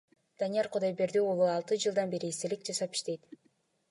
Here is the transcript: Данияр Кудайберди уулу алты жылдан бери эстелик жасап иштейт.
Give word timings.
Данияр 0.43 0.67
Кудайберди 0.75 1.19
уулу 1.25 1.45
алты 1.57 1.75
жылдан 1.83 2.13
бери 2.15 2.31
эстелик 2.35 2.67
жасап 2.71 2.97
иштейт. 3.01 3.21